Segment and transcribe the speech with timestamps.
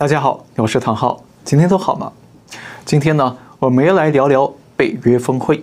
[0.00, 2.12] 大家好，我是唐浩，今天都好吗？
[2.84, 5.60] 今天呢，我们要来聊聊北约峰会。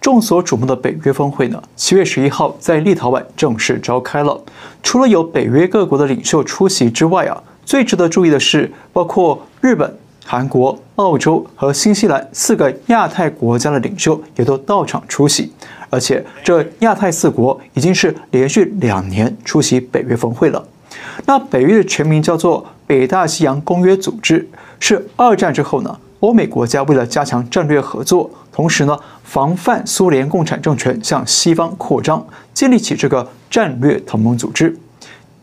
[0.00, 4.40] 众所瞩目的北约峰会呢，七月十一号在立陶宛正式召开了。
[4.80, 9.92] 除了有北约各国的领袖出席之外啊，最值得注意的是，包括日本、
[10.24, 15.52] 韩国、澳洲和新西兰四个亚太国家的领袖也都到场出席。
[15.90, 20.64] 而且，这亚太四国已经是连续两年出席北约峰会了。
[21.26, 24.46] 那北约的全名叫做北大西洋公约组织，
[24.78, 34.76] 是二战之后呢，欧美国家为了加强战略合作，同时呢，防范苏联共产政权向西方扩张，建立起这个战略同盟组织。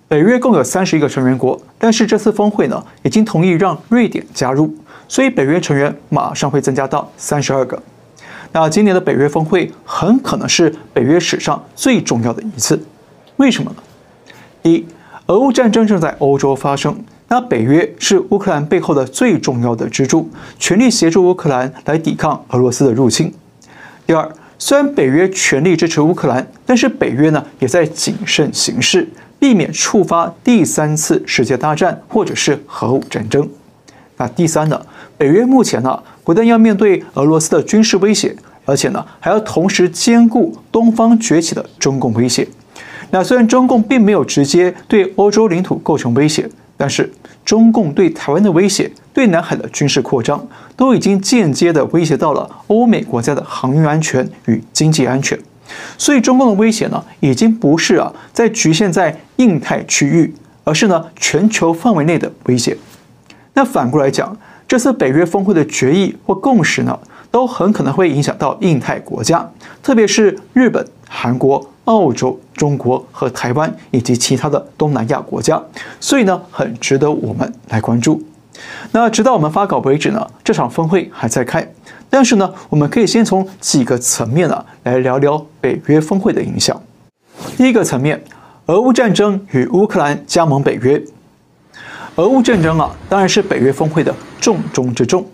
[0.08, 4.72] 北约共有三十一个成员国，但是这次峰会呢，已经同意让瑞典加入，
[5.08, 7.81] 所以北约成员马上会增加到三十二个。
[8.52, 12.80] 那今年的北约峰会很可能是北约史上最重要的一次，
[13.38, 13.77] 为什么呢？
[14.61, 14.86] 一。
[15.25, 23.31] 俄乌战争正在欧洲发生，那北约是乌克兰背后的最重要的支柱，全力协助乌克兰来抵抗俄罗斯的入侵。
[24.08, 33.48] 第二，虽然北约全力支持乌克兰，但是北约呢也在谨慎行事，避免触发第三次世界大战或者是核武战争。
[34.18, 34.81] 那第三呢，
[35.16, 42.48] 北约目前呢不但要面对俄罗斯的军事威胁，而且呢还要同时兼顾东方崛起的中共威胁。
[43.12, 47.12] 那虽然中共并没有直接对欧洲领土构成威胁，但是
[47.50, 55.36] 中共对台湾的威胁、对南海的军事扩张，都已经间接的威胁到了欧美国家的航运安全与经济安全。
[55.97, 60.31] 所以中共的威胁呢，已经不是啊在局限在印太区域，
[60.64, 62.78] 而是呢全球范围内的威胁。
[63.56, 67.00] 那反过来讲，这次北约峰会的决议或共识呢，
[67.31, 71.67] 都很可能会影响到印太国家，特别是日本、韩国。
[71.90, 75.59] 澳洲、中国和台湾以及其他的东南亚国家，
[76.00, 78.22] 所以呢，很值得我们来关注。
[78.92, 81.68] 那直到我们发稿为止呢，这场峰会还在开。
[82.08, 86.80] 但是呢，我们可以先从几个层面啊来聊聊北约峰会的影响。
[87.58, 88.24] 第一个层面，
[88.68, 91.02] 俄乌战争与乌克兰加盟北约。
[92.18, 95.25] 俄乌战争啊，当然是北约峰会的重中之重。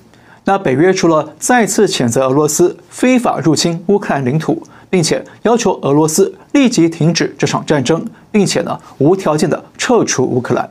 [0.46, 10.70] 那北约除了再次谴责俄罗斯非法入侵乌克兰领土，并且要求俄罗斯立即停止这场战争，并且呢无条件的撤出乌克兰。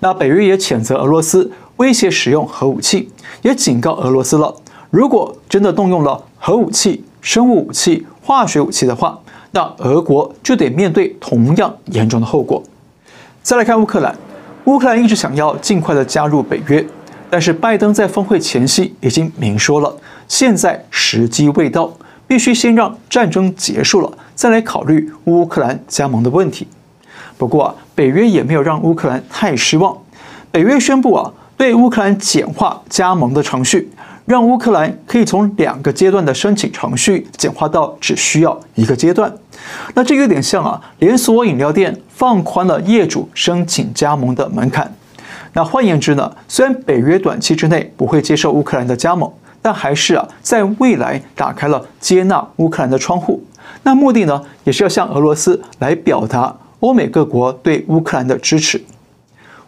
[0.00, 3.10] 那北约也谴责俄罗斯威胁使用核武器，
[3.42, 4.54] 也警告俄罗斯了：
[4.90, 9.18] 如果真的动用了核武器、生物武器、化学武器的话，
[9.50, 12.62] 那俄国就得面对同样严重的后果。
[13.42, 14.14] 再来看乌克兰，
[14.64, 16.84] 乌克兰一直想要尽快的加入北约，
[17.30, 19.96] 但是拜登在峰会前夕已经明说了，
[20.28, 21.90] 现在时机未到。
[22.28, 26.68] 必须先让战争结束了，再来考虑乌克兰加盟的问题。
[27.38, 29.96] 不过，北约也没有让乌克兰太失望。
[30.52, 33.90] 北约宣布啊，对乌克兰简化加盟的程序，
[34.26, 39.32] 让乌克兰可以从两个阶段的申请程序简化到只需要一个阶段。
[39.94, 44.92] 那这有点像啊，连锁饮料店放宽了业主申请加盟的门槛。
[45.54, 49.32] 那换言之呢，虽然北约短期之内不会接受乌克兰的加盟。
[49.60, 53.42] 但还是啊，在未来打开了接纳乌克兰的窗户。
[53.82, 58.82] 那目的呢，也是要向俄罗斯来表达欧美各国对乌克兰的支持。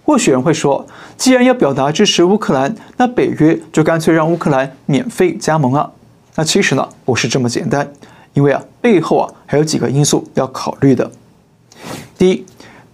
[0.04, 0.84] 或许人会说，
[1.16, 5.88] 既然要表达支持乌克兰，那北约就干脆让乌克兰免费加盟啊。
[6.34, 7.88] 那其实呢，不是这么简单，
[8.32, 11.08] 因为啊，背后啊还有几个因素要考虑的。
[12.16, 12.44] 第一，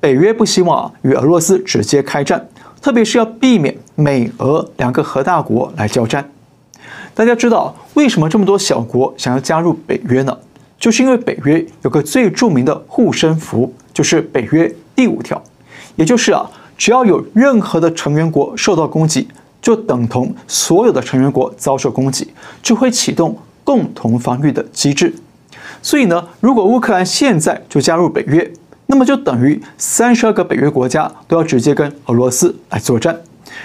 [0.00, 2.46] 北约不希望啊与俄罗斯直接开战，
[2.82, 6.28] 特别是要避免美俄两个核大国来交战。
[7.16, 10.36] 大家知道为什么这么多小国想要加入北约呢？
[10.78, 15.42] 就是因为北约有个最著名的护身符，就是北约第五条，
[15.94, 16.44] 也就是啊，
[16.76, 19.26] 只要有任何的成员国受到攻击，
[19.62, 23.34] 就等同所有的成员国遭受攻击，就会启动
[23.64, 25.14] 共同防御的机制。
[25.80, 28.52] 所以呢，如果乌克兰现在就加入北约，
[28.88, 33.18] 那么就等于三十二个北约国家都要直接跟俄罗斯来作战。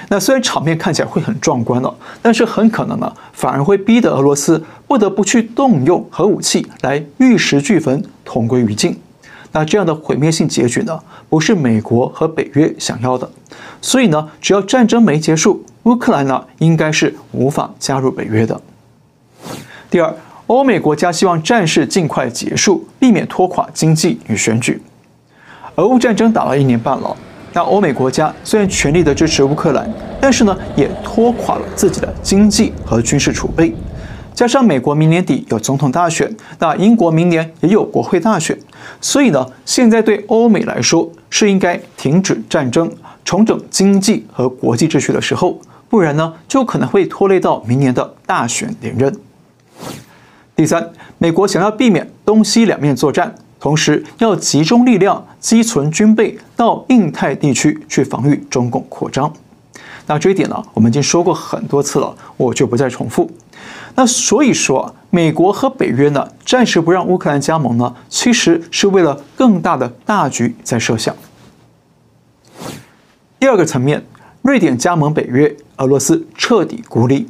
[0.09, 8.99] 那虽然场面看起来会很壮观了，但是很可能呢，反而会逼得俄罗斯不得不去动用核武器来玉石俱焚、同归于尽。
[9.53, 10.99] 那这样的毁灭性结局呢，
[11.29, 13.29] 不是美国和北约想要的。
[13.81, 18.61] 所以呢，只要战争没结束，乌克兰呢应该是无法加入北约的。
[19.89, 20.13] 第二，
[20.47, 24.81] 欧美国家希望战事尽快结束，避免拖垮经济与选举。
[25.75, 27.15] 俄乌战争打了一年半了。
[27.53, 29.89] 那欧美国家虽然全力的支持乌克兰，
[30.19, 33.73] 但是呢，也拖垮了自己的经济和军事储备。
[34.33, 38.57] 加上美国明年底有总统大选，那英国明年也有国会大选，
[39.01, 42.89] 所以呢，现在对欧美来说是应该停止战争，
[43.25, 45.59] 重整经济和国际秩序的时候，
[45.89, 49.13] 不然呢，就可能会拖累到明年的大选连任。
[50.55, 59.31] 第三，美国想要避免东西两面作战，同时要集中力量积存军备到印太地区去防御中共扩张。
[60.07, 63.29] 那这一点呢，我们已经说过很多次了，我就不再重复。
[63.93, 71.15] 那所以说，美国和北约呢，暂时不让乌克兰加盟呢，其实是为了更大的大局在设想。
[73.39, 74.03] 第二个层面，
[74.41, 77.27] 瑞典加盟北约，俄罗斯彻底孤立。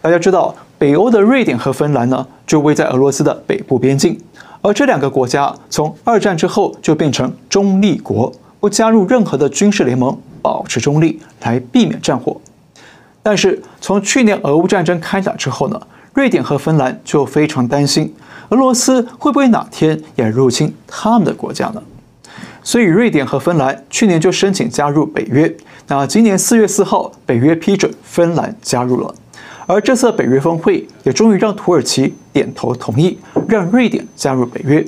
[0.00, 4.18] 大家知道，北欧的瑞典和芬兰呢，就位在俄罗斯的北部边境，
[4.66, 12.36] 而这两个国家从二战之后就变成中立国，不加入任何的军事联盟，保持中立来避免战火。
[13.22, 15.80] 但是从去年俄乌战争开打之后呢，
[16.14, 18.12] 瑞典和芬兰就非常担心，
[18.48, 21.80] 俄罗斯会不会哪天也入侵他们的国家呢？
[22.64, 25.56] 所以，瑞典和芬兰去年就申请加入北约。
[25.86, 29.14] 那今年四月四号，北约批准芬兰加入了。
[29.68, 33.16] 而这次北约峰会也终于让土耳其点头同意，
[33.48, 34.86] 让瑞典加入北约。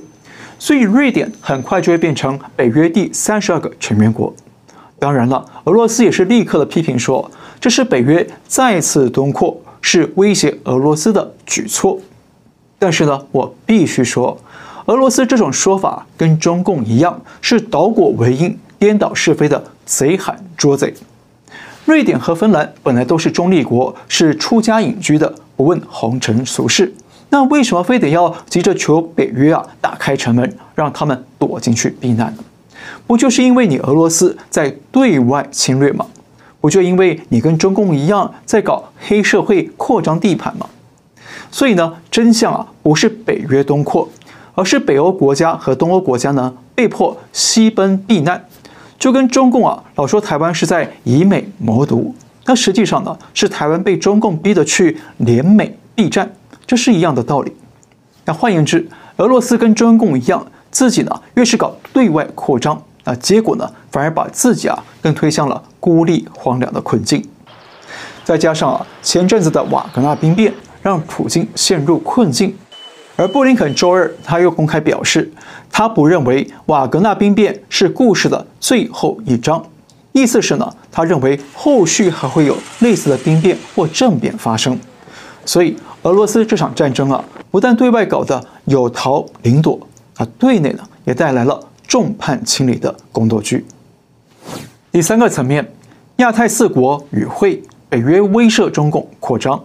[0.58, 4.34] 所以，瑞典很快就会变成北约第三十二个成员国。
[4.99, 11.99] 当然了，俄罗斯也是立刻的批评说，这是北约再次东扩，是威胁俄罗斯的举措。
[12.81, 14.37] 但是呢，我必须说。
[14.87, 20.93] 俄罗斯这种说法跟中共一样，是倒果为因、颠倒是非的贼喊捉贼。
[21.84, 26.93] 瑞典和芬兰本来都是中立国，是出家隐居的，不问红尘俗事。
[27.31, 32.45] 那为什么非得要急着求北约啊打开城门，让他们躲进去避难呢？
[33.07, 36.07] 不就是因为你俄罗斯在对外侵略吗？
[36.61, 40.67] 不就因为你跟中共一样在搞黑社会扩张地盘吗？
[41.51, 44.09] 所以呢，真相啊不是北约东扩。
[44.55, 48.45] 而是北欧国家和东欧国家呢，被迫西奔避难，
[48.99, 52.13] 就跟中共啊老说台湾是在以美谋独，
[52.45, 56.29] 那实际上呢是台湾被中共逼得去联美避战，
[56.69, 57.50] 这是一样的道理。
[58.26, 58.87] 那换言之，
[59.17, 67.26] 俄罗斯跟中共一样，自己呢越是搞对外扩张，那结果呢反而把自己啊更推向了孤立荒凉的困境。
[68.23, 72.55] 再加上啊前阵子的瓦格纳兵变，让普京陷入困境。
[73.17, 75.32] 而布林肯周二，他又公开表示，
[75.73, 79.65] 他不认为瓦格纳兵变是故事的最后一章，
[80.12, 84.79] 意思是呢，他认为后续还会有类似的兵变或政变发生。
[85.44, 89.79] 所以，俄罗斯这场战争啊，不但对外搞得有逃零躲，
[90.17, 93.65] 啊，对内呢也带来了众叛亲离的宫斗剧。
[94.93, 95.71] 第三个层面，
[96.17, 99.62] 亚太四国与会，北约威慑中共扩张。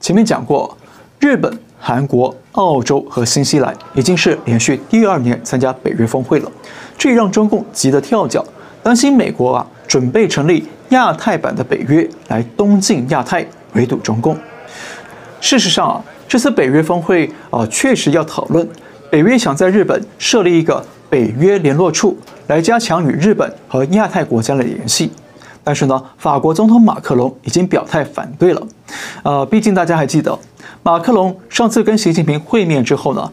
[0.00, 0.76] 前面讲过，
[1.20, 1.58] 日本。
[1.78, 6.50] 韩国、澳洲和新西兰已经是连续第二年参加北约峰会了，
[6.98, 8.44] 这让中共急得跳脚，
[8.82, 14.36] 担心美国啊准备成立亚太版的北约来东进亚太，围堵中共。
[15.48, 18.68] 事实上啊，这次北约峰会啊确实要讨论
[19.08, 25.12] 北约想在日本设立一个北约联络处，来加强与日本和亚太国家的联系。
[25.62, 28.66] 但是呢，法国总统马克龙已经表态反对了。
[29.22, 30.36] 呃，毕竟大家还记得。
[30.82, 33.30] 马克龙上次跟习近平会面之后呢，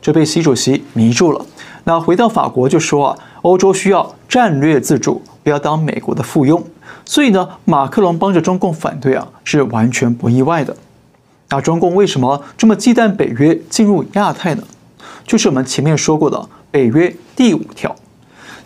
[0.00, 1.44] 就被习主席迷住了。
[1.82, 6.62] 那回到法国就说啊，欧洲需要战略自主，不要当美国的附庸。
[7.04, 10.76] 所以呢，马克龙帮着中共反对啊，是完全不意外的。
[11.48, 14.62] 那中共为什么这么忌惮北约进入亚太呢？
[15.26, 17.94] 就是我们前面说过的北约第五条，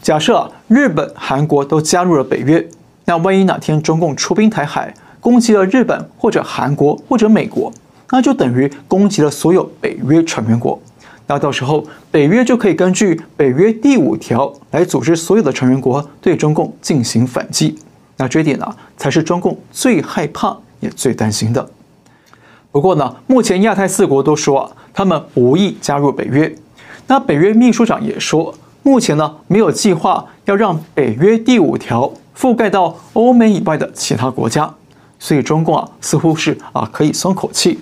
[0.03, 2.67] 假设啊，日本、韩国都加入了北约。
[3.07, 7.73] 那万一哪天中共出兵台海，攻击了日本或者韩国或者美国，
[8.11, 10.81] 那就等于攻击了所有北约成员国。
[11.27, 17.79] 那到时候北约就可以根据北约第五条来组织所有的成员国对中共进行反击。
[18.17, 21.69] 那这点呢，才是中共最害怕也最担心的。
[22.71, 26.55] 不过呢，目前亚太四国都说啊，他们无意加入北约。
[27.07, 32.13] 那北约秘书长也说，目前呢没有计划要让北约第五条。
[32.37, 34.75] 覆盖到欧美以外的其他国家，
[35.21, 37.79] 所以中共啊似乎是啊可以松口气，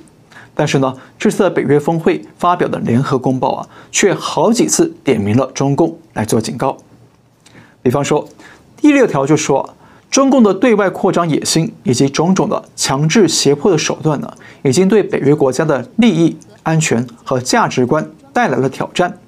[0.54, 6.76] 但是呢，这次的北约峰会发表的联合公报啊，却好几次点名了中共来做警告。
[7.82, 8.28] 比方说，
[8.76, 9.74] 第六条就说，
[10.10, 14.32] 中共的对外扩张野心以及种种的强制胁迫的手段呢，
[14.62, 19.18] 已经对北约国家的利益、安全和价值观带来了挑战。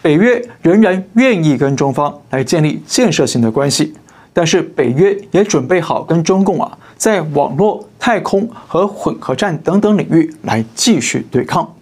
[0.00, 3.94] 北约仍然愿意跟中方来建立建设性的关系。
[4.34, 11.74] 但是北约也准备好跟中共啊，在网络、太空和混合战等等领域来继续对抗。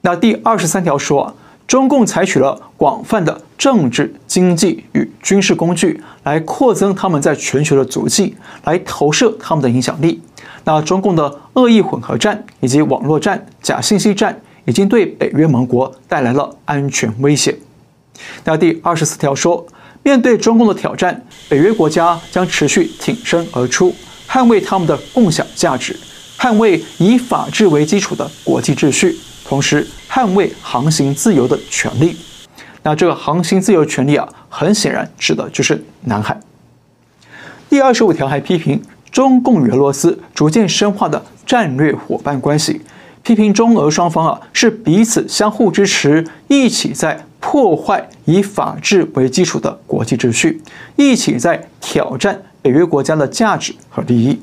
[0.00, 1.36] 那第二十三条说，
[1.68, 10.20] 中共采取了广泛的政治、经济与军事工具来扩增他们在全球的足迹，来投射他们的影响力。
[10.64, 17.56] 那中共的恶意混合战以及网络战、假信息战，已经对北约盟国带来了安全威胁。
[18.42, 19.64] 那第二十四条说，
[20.02, 23.94] 面对中共的挑战，北约国家将持续挺身而出，
[24.28, 25.98] 捍卫他们的共享价值，
[26.38, 29.16] 捍卫以法治为基础的国际秩序。
[29.44, 32.16] 同时，捍卫航行自由的权利。
[32.82, 36.38] 那这个航行自由权利啊，很显然指的就是南海。
[37.68, 42.80] 第二十五条还批评中共与俄罗斯逐渐深化的战略伙伴关系，
[43.22, 50.60] 批评中俄双方啊是彼此相互支持，一起在破坏以法治为基础的国际秩序，
[50.96, 54.36] 一起在挑战北约国家的价值和利益。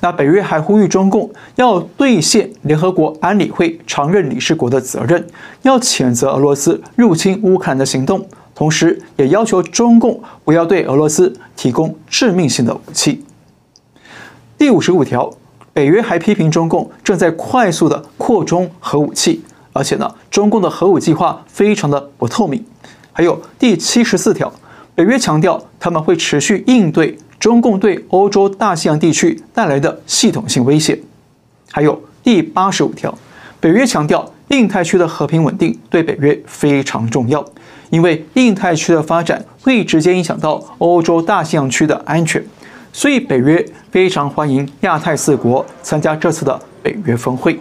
[0.00, 5.26] 那北约还呼吁中共要兑现联合国安理会常任理事国的责任，
[5.60, 13.22] 要谴责俄罗斯入侵乌克兰的行动，同时也要求中共不要对俄罗斯提供致命性的武器。
[14.56, 15.30] 第五十五条，
[15.74, 22.64] 北约还批评中共正在快速的扩充核武器，而且呢，中共的核武计划非常的不透明。
[23.12, 24.50] 还有第七十四条，
[24.94, 27.18] 北约强调他们会持续应对。
[27.40, 31.00] 中共对欧洲大西洋地区带来的系统性威胁，
[31.72, 33.16] 还有第八十五条，
[33.58, 37.42] 北约强调印太区的和平稳定对北约非常重要，
[37.88, 42.44] 因为印太区的发展会直接影响到欧洲大西洋区的安全，
[42.92, 47.58] 所以北约非常欢迎亚太四国参加这次的北约峰会。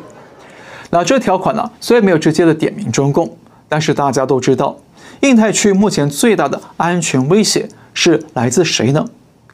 [0.90, 3.38] 那这条款呢，虽然没有直接的点名中共，
[3.70, 4.78] 但是大家都知道，
[5.22, 9.06] 印太区目前最大的安全威胁是来自谁呢？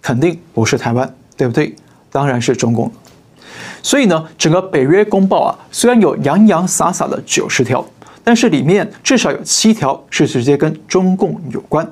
[0.06, 1.76] 肯定不是台湾，对不对？
[2.12, 2.92] 当然是中共。
[3.82, 7.84] 所以呢，整个北约公报啊，虽然有洋洋洒洒的九十条，
[8.24, 11.92] 但是里面至少有七条是直接跟中共有关。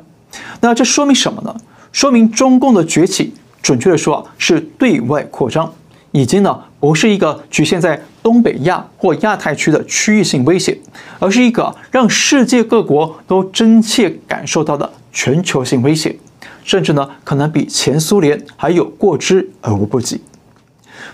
[0.62, 1.56] 那这说明什么呢？
[1.92, 5.74] 说明中共的崛起，准确的说啊，是对外扩张，
[6.12, 10.78] 已经呢不是一个局限在东北亚或亚太区的区域性威胁，
[11.18, 16.16] 而是一个让世界各国都真切感受到的全球性威胁。
[16.64, 20.22] 甚至呢，可能比前苏联还有过之而无不及。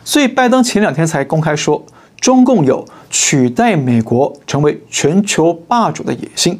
[0.04, 1.84] 所以，拜登前两天才公开说，
[2.20, 6.60] 中共有取代美国成为全球霸主的野心。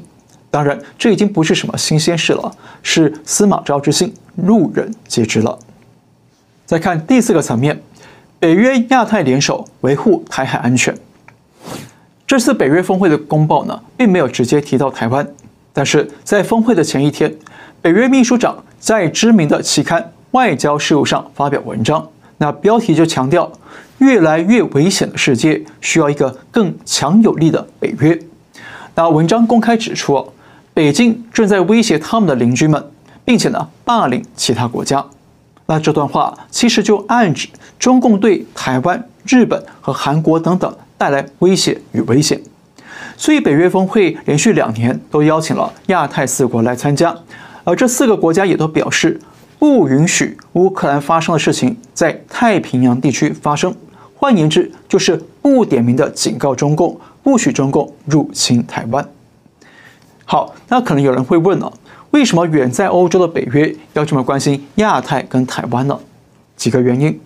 [0.52, 5.58] 当然，这已经不是什么新鲜事了，是司马昭之心，路人皆知了。
[6.66, 7.82] 再看第四个层面，
[8.40, 10.96] 北约亚太联手维护台海安全。
[12.26, 15.28] 这次北约峰会的公报呢，并没有直接提到台湾，
[15.74, 17.36] 但是在峰会的前一天，
[17.82, 18.64] 北约秘书长。
[18.80, 22.08] 在知名的期刊《外交事务》上发表文章，
[22.38, 23.52] 那标题就强调，
[23.98, 28.18] 越来越危险的世界需要一个更强有力的北约。
[28.96, 30.32] 那文章公开指出，
[30.74, 32.82] 北京正在威胁他们的邻居们，
[33.26, 35.06] 并且呢霸凌其他国家。
[35.66, 42.40] 那这段话其实就暗指中共对台湾、日本和韩国等等带来威胁与危险。
[43.18, 47.14] 所以北约峰会连续两年都邀请了亚太四国来参加。
[47.64, 49.20] 而这四个国家也都表示，
[49.58, 53.76] 不允许乌克兰发生的事情在太平洋地区发生。
[54.16, 59.08] 换言之，就是不点名的警告中共，不许中共入侵台湾。
[60.26, 61.72] 好，那可能有人会问了，
[62.12, 65.98] 为什么远在欧洲的北约要这么关心亚太跟台湾呢？
[66.56, 67.20] 几个原因：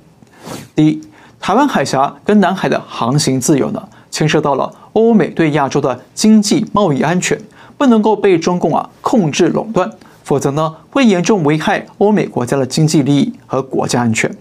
[0.75, 1.01] 第一，
[1.39, 7.39] 台湾海峡跟南海的航行自由呢，牵涉到了欧美对亚洲的经济贸易安全，
[7.77, 9.91] 不能够被中共啊控制垄断。
[10.23, 14.33] 否则呢，会严重危害欧美国家的经济利益和国家安全。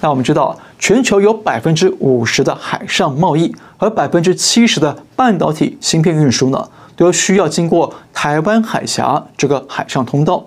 [0.00, 10.44] 那我们知道，全球有百分之五十的海上贸易和百分之七十的半导体芯片运输呢，都需要经过台湾海峡这个海上通道。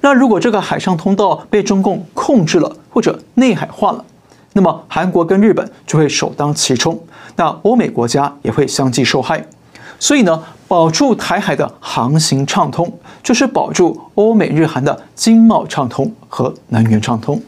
[0.00, 4.04] 那如果这个海上通道被中共控制了或者内海化了，
[4.54, 6.98] 那么韩国跟日本就会首当其冲，
[7.36, 9.46] 那欧美国家也会相继受害。
[10.00, 12.92] 所以呢，保住台海的航行畅通，
[13.26, 17.42] 就是保住欧美日韩的经贸畅通和能源畅通。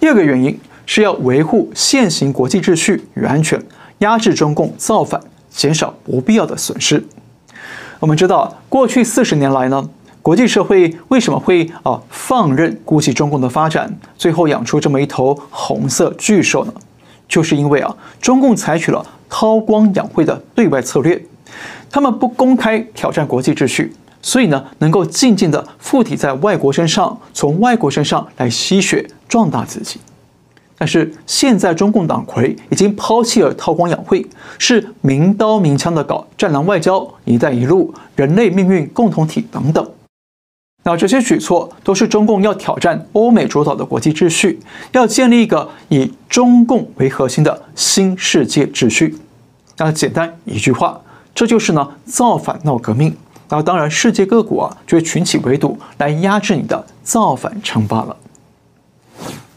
[0.00, 3.62] 第二个原因是要维护现行国际秩序与安全，
[3.98, 7.04] 压制中共造反，减少不必要的损失。
[8.00, 9.86] 我们知道，过去四十年来呢，
[10.22, 16.72] 国际社会为什么会啊放任姑息中共的发展，最后养出这么一头红色巨兽呢？
[17.28, 21.22] 就是因为啊，中共采取了韬光养晦的对外策略，
[21.90, 23.92] 他们不公开挑战国际秩序，
[24.24, 30.00] 所以呢，能够静静地附体在外国身上，从外国身上来吸血壮大自己。
[30.78, 34.26] 但是现在中共党魁已经抛弃了韬光养晦，
[34.58, 39.86] 是明刀明枪的搞战狼外交、一带一路、人类命运共同体等等。
[40.84, 44.58] 那这些举措都是中共要挑战欧美主导的国际秩序，
[44.92, 49.18] 要建立一个以中共为核心的新世界秩序。
[49.76, 51.02] 那简单一句话，
[51.34, 53.14] 这就是呢造反闹革命。
[53.48, 58.16] 那当然，世界各国啊就会群起围堵来压制你的造反称霸了。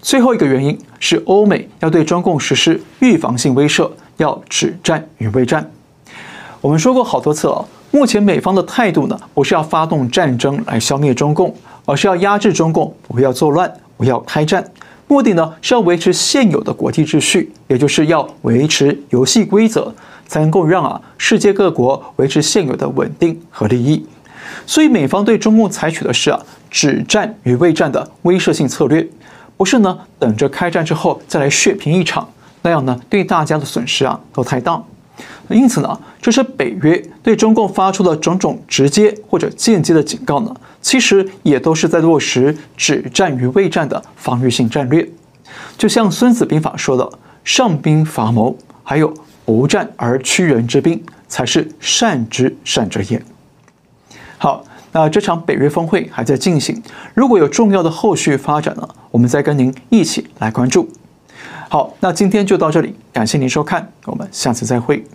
[0.02, 5.70] 最后一个原因是欧美要对中共实施预防性威慑，要止战与未战。
[6.62, 11.54] 我们说过好多次了，目前美方的态度呢，不是要发动战争来消灭中共，
[11.86, 14.64] 而是要压制中共，不要作乱，不要开战。
[15.08, 19.94] 目的呢是要维持现有的国际秩序，也就是要维持游戏规则，
[20.28, 24.06] 才能够让啊世界各国维持现有的稳定和利益。
[24.66, 29.08] 所以美方对中共采取的是啊止战与未战的威慑性策略。
[29.56, 32.30] 不是呢，等着开战之后再来血拼一场，
[32.62, 34.82] 那样呢，对大家的损失啊都太大。
[35.50, 45.10] 因此呢，这是北约对中共发出的种种直接或者间接的警告呢，其实也都是在落实止战与未战的防御性战略。
[45.76, 47.10] 就像《孙子兵法》说的
[47.44, 49.12] ：“上兵伐谋，还有
[49.48, 53.24] 不战而屈人之兵，才是善之善者也。”
[54.38, 54.64] 好。
[54.94, 56.82] 那这场北约峰会还在进行，
[57.14, 60.90] 如果有重要的后续发展呢，我们再跟您一起来关注。
[61.70, 65.06] 好，那今天就到这里，感谢您收看，我们下次再会。